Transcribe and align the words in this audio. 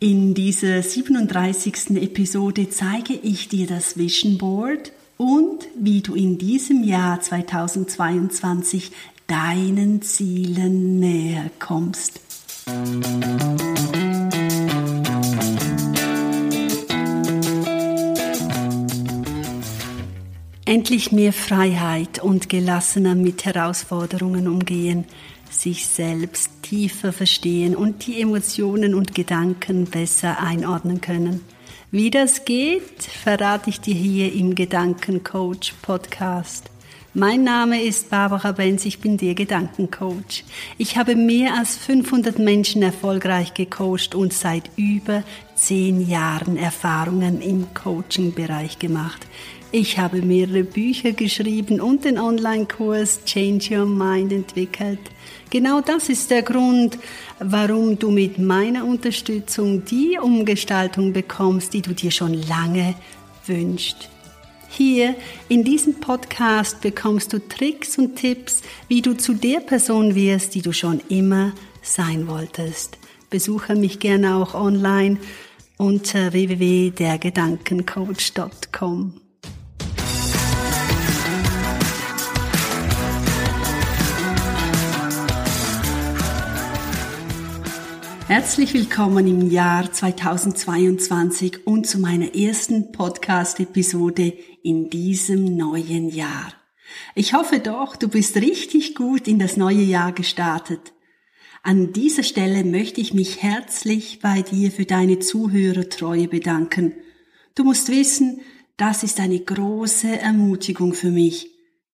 In 0.00 0.32
dieser 0.32 0.80
37. 0.80 1.96
Episode 1.96 2.70
zeige 2.70 3.14
ich 3.14 3.48
dir 3.48 3.66
das 3.66 3.98
Vision 3.98 4.38
Board 4.38 4.92
und 5.16 5.66
wie 5.76 6.02
du 6.02 6.14
in 6.14 6.38
diesem 6.38 6.84
Jahr 6.84 7.20
2022 7.20 8.92
deinen 9.26 10.00
Zielen 10.02 11.00
näher 11.00 11.50
kommst. 11.58 12.20
Endlich 20.64 21.10
mehr 21.10 21.32
Freiheit 21.32 22.22
und 22.22 22.48
gelassener 22.48 23.16
mit 23.16 23.44
Herausforderungen 23.44 24.46
umgehen 24.46 25.06
sich 25.50 25.86
selbst 25.88 26.57
tiefer 26.68 27.12
verstehen 27.12 27.74
und 27.74 28.06
die 28.06 28.20
Emotionen 28.20 28.94
und 28.94 29.14
Gedanken 29.14 29.86
besser 29.86 30.40
einordnen 30.40 31.00
können. 31.00 31.40
Wie 31.90 32.10
das 32.10 32.44
geht, 32.44 33.02
verrate 33.02 33.70
ich 33.70 33.80
dir 33.80 33.94
hier 33.94 34.34
im 34.34 34.54
Gedankencoach 34.54 35.72
Podcast. 35.80 36.70
Mein 37.14 37.42
Name 37.42 37.82
ist 37.82 38.10
Barbara 38.10 38.52
Benz, 38.52 38.84
ich 38.84 38.98
bin 39.00 39.16
der 39.16 39.34
Gedankencoach. 39.34 40.44
Ich 40.76 40.98
habe 40.98 41.16
mehr 41.16 41.54
als 41.54 41.74
500 41.76 42.38
Menschen 42.38 42.82
erfolgreich 42.82 43.54
gecoacht 43.54 44.14
und 44.14 44.34
seit 44.34 44.70
über 44.76 45.22
10 45.54 46.06
Jahren 46.06 46.58
Erfahrungen 46.58 47.40
im 47.40 47.72
Coaching-Bereich 47.72 48.78
gemacht. 48.78 49.26
Ich 49.70 49.98
habe 49.98 50.22
mehrere 50.22 50.64
Bücher 50.64 51.12
geschrieben 51.12 51.82
und 51.82 52.06
den 52.06 52.18
Online-Kurs 52.18 53.26
Change 53.26 53.78
Your 53.78 53.84
Mind 53.84 54.32
entwickelt. 54.32 54.98
Genau 55.50 55.82
das 55.82 56.08
ist 56.08 56.30
der 56.30 56.40
Grund, 56.40 56.98
warum 57.38 57.98
du 57.98 58.10
mit 58.10 58.38
meiner 58.38 58.86
Unterstützung 58.86 59.84
die 59.84 60.18
Umgestaltung 60.18 61.12
bekommst, 61.12 61.74
die 61.74 61.82
du 61.82 61.92
dir 61.92 62.10
schon 62.10 62.32
lange 62.48 62.94
wünschst. 63.44 64.08
Hier 64.70 65.14
in 65.50 65.64
diesem 65.64 66.00
Podcast 66.00 66.80
bekommst 66.80 67.34
du 67.34 67.38
Tricks 67.38 67.98
und 67.98 68.16
Tipps, 68.16 68.62
wie 68.88 69.02
du 69.02 69.18
zu 69.18 69.34
der 69.34 69.60
Person 69.60 70.14
wirst, 70.14 70.54
die 70.54 70.62
du 70.62 70.72
schon 70.72 71.02
immer 71.10 71.52
sein 71.82 72.26
wolltest. 72.26 72.96
Besuche 73.28 73.74
mich 73.74 73.98
gerne 73.98 74.36
auch 74.36 74.54
online 74.54 75.18
unter 75.76 76.32
www.dergedankencoach.com. 76.32 79.27
Herzlich 88.28 88.74
willkommen 88.74 89.26
im 89.26 89.50
Jahr 89.50 89.90
2022 89.90 91.66
und 91.66 91.86
zu 91.86 91.98
meiner 91.98 92.34
ersten 92.34 92.92
Podcast-Episode 92.92 94.34
in 94.62 94.90
diesem 94.90 95.56
neuen 95.56 96.10
Jahr. 96.10 96.52
Ich 97.14 97.32
hoffe 97.32 97.58
doch, 97.58 97.96
du 97.96 98.06
bist 98.06 98.36
richtig 98.36 98.94
gut 98.94 99.28
in 99.28 99.38
das 99.38 99.56
neue 99.56 99.80
Jahr 99.80 100.12
gestartet. 100.12 100.92
An 101.62 101.94
dieser 101.94 102.22
Stelle 102.22 102.64
möchte 102.64 103.00
ich 103.00 103.14
mich 103.14 103.42
herzlich 103.42 104.18
bei 104.20 104.42
dir 104.42 104.72
für 104.72 104.84
deine 104.84 105.20
Zuhörertreue 105.20 106.28
bedanken. 106.28 106.92
Du 107.54 107.64
musst 107.64 107.88
wissen, 107.88 108.42
das 108.76 109.04
ist 109.04 109.20
eine 109.20 109.40
große 109.40 110.20
Ermutigung 110.20 110.92
für 110.92 111.10
mich. 111.10 111.50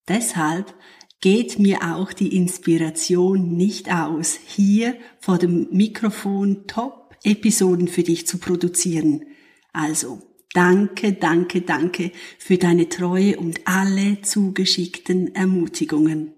Deshalb 0.08 0.74
geht 1.20 1.58
mir 1.58 1.94
auch 1.94 2.12
die 2.12 2.36
Inspiration 2.36 3.56
nicht 3.56 3.90
aus, 3.90 4.38
hier 4.46 4.96
vor 5.20 5.38
dem 5.38 5.68
Mikrofon 5.70 6.66
Top-Episoden 6.66 7.88
für 7.88 8.02
dich 8.02 8.26
zu 8.26 8.38
produzieren. 8.38 9.24
Also, 9.72 10.22
danke, 10.52 11.14
danke, 11.14 11.62
danke 11.62 12.12
für 12.38 12.58
deine 12.58 12.88
Treue 12.88 13.38
und 13.38 13.60
alle 13.64 14.20
zugeschickten 14.20 15.34
Ermutigungen. 15.34 16.34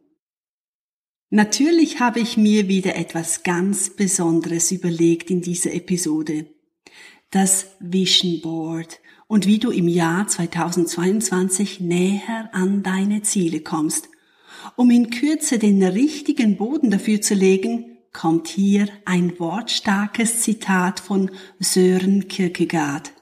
Natürlich 1.31 1.99
habe 1.99 2.21
ich 2.21 2.37
mir 2.37 2.69
wieder 2.69 2.95
etwas 2.95 3.43
ganz 3.43 3.91
Besonderes 3.91 4.71
überlegt 4.71 5.31
in 5.31 5.41
dieser 5.41 5.75
Episode. 5.75 6.47
Das 7.31 7.67
Vision 7.81 8.41
Board 8.41 9.01
und 9.27 9.47
wie 9.47 9.59
du 9.59 9.73
im 9.73 9.89
Jahr 9.89 10.29
2022 10.29 11.81
näher 11.81 12.49
an 12.53 12.85
deine 12.85 13.23
Ziele 13.23 13.61
kommst 13.61 14.09
um 14.77 14.91
in 14.91 15.11
Kürze 15.11 15.59
den 15.59 15.83
richtigen 15.83 16.57
Boden 16.57 16.91
dafür 16.91 17.21
zu 17.21 17.35
legen, 17.35 17.99
kommt 18.13 18.49
hier 18.49 18.89
ein 19.05 19.39
wortstarkes 19.39 20.41
Zitat 20.41 21.01
von 21.01 21.31
Sören 21.59 22.29
Kierkegaard. 22.29 23.13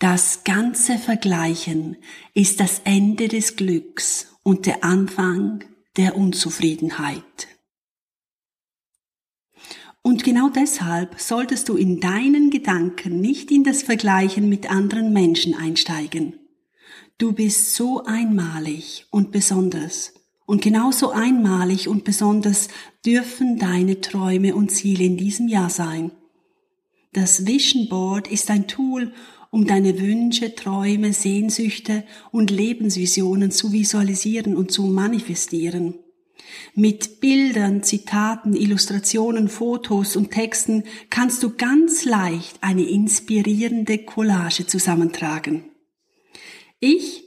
Das 0.00 0.44
ganze 0.44 0.98
Vergleichen 0.98 1.96
ist 2.34 2.60
das 2.60 2.82
Ende 2.84 3.28
des 3.28 3.56
Glücks 3.56 4.36
und 4.42 4.66
der 4.66 4.84
Anfang 4.84 5.64
der 5.96 6.16
Unzufriedenheit. 6.16 7.48
Und 10.02 10.22
genau 10.22 10.50
deshalb 10.50 11.18
solltest 11.18 11.70
du 11.70 11.76
in 11.76 12.00
deinen 12.00 12.50
Gedanken 12.50 13.20
nicht 13.20 13.50
in 13.50 13.64
das 13.64 13.82
Vergleichen 13.82 14.50
mit 14.50 14.70
anderen 14.70 15.14
Menschen 15.14 15.54
einsteigen. 15.54 16.43
Du 17.16 17.32
bist 17.32 17.76
so 17.76 18.02
einmalig 18.04 19.06
und 19.10 19.30
besonders. 19.30 20.14
Und 20.46 20.62
genauso 20.62 21.10
einmalig 21.10 21.86
und 21.86 22.02
besonders 22.02 22.68
dürfen 23.06 23.56
deine 23.56 24.00
Träume 24.00 24.56
und 24.56 24.72
Ziele 24.72 25.04
in 25.04 25.16
diesem 25.16 25.46
Jahr 25.46 25.70
sein. 25.70 26.10
Das 27.12 27.46
Vision 27.46 27.88
Board 27.88 28.26
ist 28.26 28.50
ein 28.50 28.66
Tool, 28.66 29.12
um 29.50 29.64
deine 29.64 30.00
Wünsche, 30.00 30.56
Träume, 30.56 31.12
Sehnsüchte 31.12 32.02
und 32.32 32.50
Lebensvisionen 32.50 33.52
zu 33.52 33.70
visualisieren 33.70 34.56
und 34.56 34.72
zu 34.72 34.82
manifestieren. 34.82 35.94
Mit 36.74 37.20
Bildern, 37.20 37.84
Zitaten, 37.84 38.54
Illustrationen, 38.54 39.48
Fotos 39.48 40.16
und 40.16 40.32
Texten 40.32 40.82
kannst 41.10 41.44
du 41.44 41.50
ganz 41.56 42.04
leicht 42.04 42.58
eine 42.60 42.82
inspirierende 42.82 43.98
Collage 43.98 44.66
zusammentragen. 44.66 45.70
Ich 46.86 47.24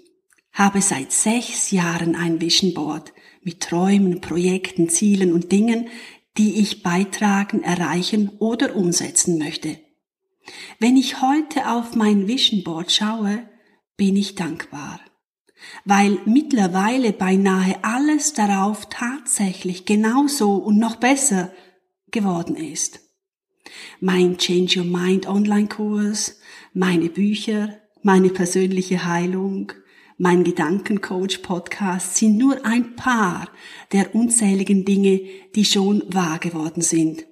habe 0.51 0.83
seit 0.83 1.11
sechs 1.11 1.71
Jahren 1.71 2.15
ein 2.15 2.39
Vision 2.41 2.75
Board 2.75 3.11
mit 3.41 3.59
Träumen, 3.59 4.21
Projekten, 4.21 4.87
Zielen 4.87 5.33
und 5.33 5.51
Dingen, 5.51 5.87
die 6.37 6.61
ich 6.61 6.83
beitragen, 6.83 7.63
erreichen 7.63 8.29
oder 8.37 8.75
umsetzen 8.75 9.39
möchte. 9.39 9.79
Wenn 10.77 10.95
ich 10.95 11.23
heute 11.23 11.71
auf 11.71 11.95
mein 11.95 12.27
Vision 12.27 12.63
Board 12.63 12.91
schaue, 12.91 13.49
bin 13.95 14.15
ich 14.15 14.35
dankbar, 14.35 14.99
weil 15.85 16.19
mittlerweile 16.25 17.11
beinahe 17.11 17.83
alles 17.83 18.33
darauf 18.33 18.87
tatsächlich 18.91 19.85
genauso 19.85 20.53
und 20.53 20.77
noch 20.77 20.97
besser 20.97 21.51
geworden 22.11 22.55
ist. 22.55 22.99
Mein 24.01 24.37
Change 24.37 24.81
Your 24.81 24.85
Mind 24.85 25.25
Online-Kurs, 25.25 26.41
meine 26.73 27.09
Bücher, 27.09 27.81
meine 28.03 28.29
persönliche 28.29 29.05
Heilung, 29.05 29.71
mein 30.17 30.43
Gedankencoach-Podcast 30.43 32.15
sind 32.15 32.37
nur 32.37 32.65
ein 32.65 32.95
paar 32.95 33.49
der 33.91 34.15
unzähligen 34.15 34.83
Dinge, 34.83 35.21
die 35.55 35.65
schon 35.65 36.03
wahr 36.11 36.39
geworden 36.39 36.81
sind. 36.81 37.25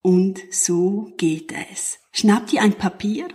Und 0.00 0.40
so 0.50 1.12
geht 1.18 1.52
es. 1.70 1.98
Schnapp 2.12 2.46
dir 2.46 2.62
ein 2.62 2.74
Papier 2.74 3.28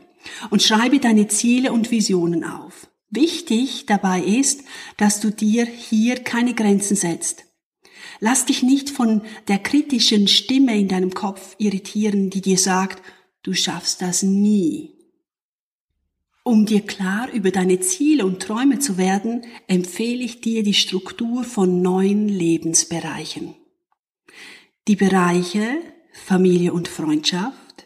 und 0.49 0.63
schreibe 0.63 0.99
deine 0.99 1.27
Ziele 1.27 1.71
und 1.71 1.91
Visionen 1.91 2.43
auf. 2.43 2.89
Wichtig 3.11 3.85
dabei 3.85 4.21
ist, 4.21 4.63
dass 4.97 5.19
du 5.19 5.31
dir 5.31 5.65
hier 5.65 6.15
keine 6.17 6.53
Grenzen 6.53 6.95
setzt. 6.95 7.45
Lass 8.19 8.45
dich 8.45 8.63
nicht 8.63 8.89
von 8.89 9.21
der 9.47 9.59
kritischen 9.59 10.27
Stimme 10.27 10.77
in 10.77 10.87
deinem 10.87 11.13
Kopf 11.13 11.55
irritieren, 11.57 12.29
die 12.29 12.41
dir 12.41 12.57
sagt, 12.57 13.01
du 13.43 13.53
schaffst 13.53 14.01
das 14.01 14.23
nie. 14.23 14.98
Um 16.49 16.65
dir 16.65 16.81
klar 16.81 17.31
über 17.31 17.51
deine 17.51 17.79
Ziele 17.79 18.25
und 18.25 18.41
Träume 18.41 18.79
zu 18.79 18.97
werden, 18.97 19.45
empfehle 19.67 20.23
ich 20.23 20.41
dir 20.41 20.63
die 20.63 20.73
Struktur 20.73 21.43
von 21.43 21.83
neun 21.83 22.27
Lebensbereichen. 22.27 23.53
Die 24.87 24.95
Bereiche 24.95 25.77
Familie 26.11 26.73
und 26.73 26.87
Freundschaft, 26.87 27.85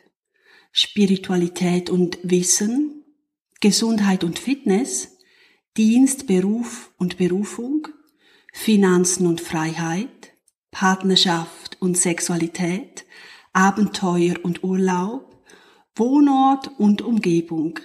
Spiritualität 0.71 1.89
und 1.89 2.19
Wissen, 2.23 3.03
Gesundheit 3.59 4.23
und 4.23 4.39
Fitness, 4.39 5.17
Dienst, 5.75 6.27
Beruf 6.27 6.93
und 6.97 7.17
Berufung, 7.17 7.89
Finanzen 8.53 9.27
und 9.27 9.41
Freiheit, 9.41 10.31
Partnerschaft 10.71 11.75
und 11.81 11.97
Sexualität, 11.97 13.03
Abenteuer 13.51 14.35
und 14.41 14.63
Urlaub, 14.63 15.43
Wohnort 15.97 16.71
und 16.77 17.01
Umgebung, 17.01 17.81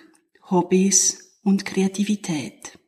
Hobbys 0.51 1.39
und 1.43 1.65
Kreativität. 1.65 2.79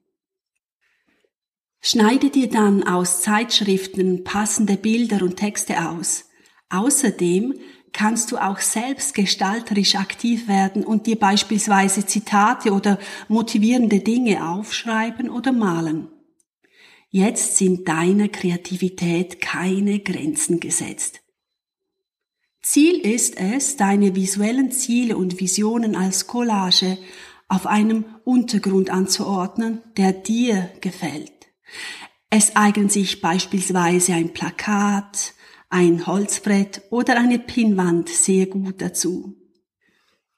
Schneide 1.82 2.30
dir 2.30 2.48
dann 2.48 2.82
aus 2.82 3.22
Zeitschriften 3.22 4.24
passende 4.24 4.76
Bilder 4.76 5.22
und 5.22 5.36
Texte 5.36 5.88
aus. 5.88 6.24
Außerdem 6.70 7.54
kannst 7.92 8.32
du 8.32 8.38
auch 8.38 8.60
selbst 8.60 9.14
gestalterisch 9.14 9.96
aktiv 9.96 10.48
werden 10.48 10.84
und 10.84 11.06
dir 11.06 11.16
beispielsweise 11.16 12.06
Zitate 12.06 12.72
oder 12.72 12.98
motivierende 13.28 14.00
Dinge 14.00 14.48
aufschreiben 14.48 15.28
oder 15.28 15.52
malen. 15.52 16.08
Jetzt 17.10 17.56
sind 17.56 17.88
deiner 17.88 18.28
Kreativität 18.28 19.40
keine 19.40 19.98
Grenzen 19.98 20.60
gesetzt. 20.60 21.20
Ziel 22.62 23.00
ist 23.00 23.40
es, 23.40 23.76
deine 23.76 24.14
visuellen 24.14 24.70
Ziele 24.70 25.16
und 25.16 25.40
Visionen 25.40 25.96
als 25.96 26.26
Collage 26.26 26.98
auf 27.50 27.66
einem 27.66 28.04
Untergrund 28.24 28.90
anzuordnen, 28.90 29.82
der 29.96 30.12
dir 30.12 30.70
gefällt. 30.80 31.32
Es 32.30 32.54
eignen 32.54 32.88
sich 32.88 33.20
beispielsweise 33.20 34.14
ein 34.14 34.32
Plakat, 34.32 35.34
ein 35.68 36.06
Holzbrett 36.06 36.82
oder 36.90 37.18
eine 37.18 37.40
Pinnwand 37.40 38.08
sehr 38.08 38.46
gut 38.46 38.80
dazu. 38.80 39.36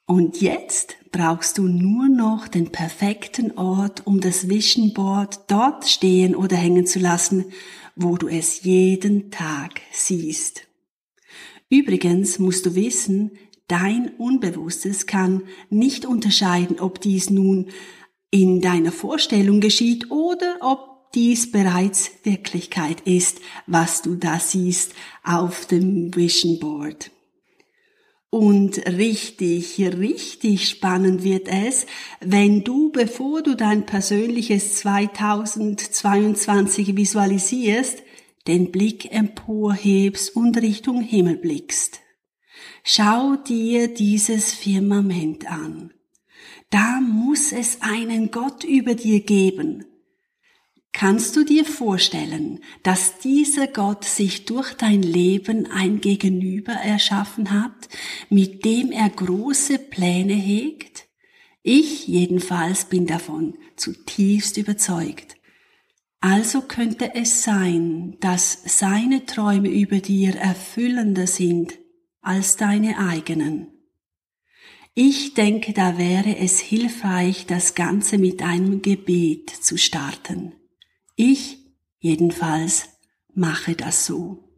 Und 0.06 0.40
jetzt 0.40 0.96
brauchst 1.12 1.58
du 1.58 1.68
nur 1.68 2.08
noch 2.08 2.48
den 2.48 2.72
perfekten 2.72 3.52
Ort, 3.58 4.06
um 4.06 4.20
das 4.20 4.48
Vision 4.48 4.94
Board 4.94 5.50
dort 5.50 5.86
stehen 5.86 6.34
oder 6.34 6.56
hängen 6.56 6.86
zu 6.86 6.98
lassen, 6.98 7.44
wo 7.94 8.16
du 8.16 8.26
es 8.26 8.62
jeden 8.62 9.30
Tag 9.30 9.82
siehst. 9.92 10.66
Übrigens 11.68 12.38
musst 12.38 12.64
du 12.64 12.74
wissen, 12.74 13.32
dein 13.72 14.10
Unbewusstes 14.18 15.06
kann 15.06 15.44
nicht 15.70 16.04
unterscheiden, 16.04 16.78
ob 16.78 17.00
dies 17.00 17.30
nun 17.30 17.70
in 18.30 18.60
deiner 18.60 18.92
Vorstellung 18.92 19.62
geschieht 19.62 20.10
oder 20.10 20.58
ob 20.60 21.10
dies 21.14 21.50
bereits 21.50 22.10
Wirklichkeit 22.22 23.00
ist, 23.06 23.40
was 23.66 24.02
du 24.02 24.16
da 24.16 24.38
siehst 24.38 24.92
auf 25.24 25.64
dem 25.64 26.14
Vision 26.14 26.58
Board. 26.58 27.10
Und 28.28 28.76
richtig, 28.86 29.80
richtig 29.80 30.68
spannend 30.68 31.24
wird 31.24 31.48
es, 31.48 31.86
wenn 32.20 32.64
du, 32.64 32.90
bevor 32.90 33.42
du 33.42 33.54
dein 33.54 33.86
persönliches 33.86 34.74
2022 34.76 36.94
visualisierst, 36.94 38.02
den 38.46 38.70
Blick 38.70 39.10
emporhebst 39.10 40.36
und 40.36 40.60
Richtung 40.60 41.00
Himmel 41.00 41.38
blickst. 41.38 42.01
Schau 42.84 43.36
dir 43.36 43.88
dieses 43.88 44.52
Firmament 44.52 45.50
an. 45.50 45.92
Da 46.70 47.00
muss 47.00 47.52
es 47.52 47.82
einen 47.82 48.30
Gott 48.30 48.64
über 48.64 48.94
dir 48.94 49.20
geben, 49.20 49.84
Kannst 50.92 51.36
du 51.36 51.42
dir 51.42 51.64
vorstellen, 51.64 52.60
dass 52.82 53.18
dieser 53.18 53.66
Gott 53.66 54.04
sich 54.04 54.44
durch 54.44 54.74
dein 54.74 55.02
Leben 55.02 55.66
ein 55.66 56.00
Gegenüber 56.00 56.74
erschaffen 56.74 57.50
hat, 57.50 57.88
mit 58.28 58.64
dem 58.64 58.92
er 58.92 59.08
große 59.08 59.78
Pläne 59.78 60.34
hegt? 60.34 61.08
Ich 61.62 62.06
jedenfalls 62.06 62.84
bin 62.84 63.06
davon 63.06 63.56
zutiefst 63.76 64.58
überzeugt. 64.58 65.36
Also 66.20 66.60
könnte 66.60 67.14
es 67.14 67.42
sein, 67.42 68.16
dass 68.20 68.58
seine 68.64 69.24
Träume 69.24 69.70
über 69.70 69.98
dir 69.98 70.36
erfüllender 70.36 71.26
sind 71.26 71.78
als 72.22 72.56
deine 72.56 72.98
eigenen. 72.98 73.68
Ich 74.94 75.34
denke, 75.34 75.72
da 75.72 75.98
wäre 75.98 76.36
es 76.36 76.60
hilfreich, 76.60 77.46
das 77.46 77.74
Ganze 77.74 78.18
mit 78.18 78.42
einem 78.42 78.82
Gebet 78.82 79.50
zu 79.50 79.78
starten. 79.78 80.52
Ich 81.16 81.58
jedenfalls 81.98 82.88
mache 83.34 83.74
das 83.74 84.06
so. 84.06 84.48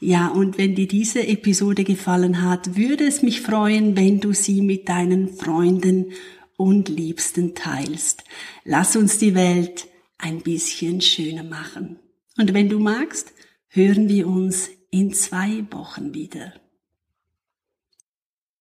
Ja, 0.00 0.28
und 0.28 0.58
wenn 0.58 0.74
dir 0.74 0.88
diese 0.88 1.26
Episode 1.26 1.84
gefallen 1.84 2.42
hat, 2.42 2.76
würde 2.76 3.06
es 3.06 3.22
mich 3.22 3.40
freuen, 3.40 3.96
wenn 3.96 4.20
du 4.20 4.32
sie 4.32 4.60
mit 4.60 4.88
deinen 4.88 5.28
Freunden 5.34 6.12
und 6.56 6.88
Liebsten 6.88 7.54
teilst. 7.54 8.24
Lass 8.64 8.96
uns 8.96 9.18
die 9.18 9.34
Welt 9.34 9.86
ein 10.18 10.40
bisschen 10.40 11.00
schöner 11.00 11.44
machen. 11.44 11.98
Und 12.36 12.52
wenn 12.54 12.68
du 12.68 12.78
magst, 12.78 13.32
hören 13.68 14.08
wir 14.08 14.26
uns 14.26 14.70
in 14.90 15.12
zwei 15.12 15.64
Wochen 15.70 16.14
wieder. 16.14 16.52